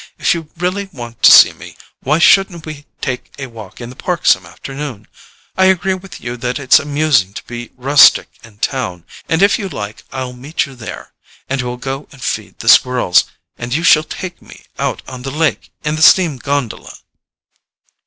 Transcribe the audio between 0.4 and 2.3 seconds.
really want to see me, why